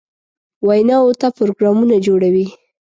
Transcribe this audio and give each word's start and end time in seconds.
ویناوو 0.67 1.17
ته 1.21 1.27
پروګرامونه 1.37 1.95
جوړوي. 2.05 2.47